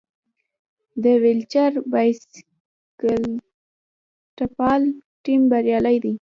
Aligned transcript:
د 1.03 1.05
ویلچیر 1.23 1.73
باسکیټبال 1.91 4.81
ټیم 5.23 5.41
بریالی 5.51 5.97
دی. 6.03 6.13